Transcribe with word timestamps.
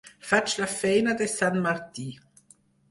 Faig 0.29 0.55
la 0.61 0.69
feina 0.71 1.15
de 1.21 1.29
sant 1.37 1.63
Martí. 1.69 2.09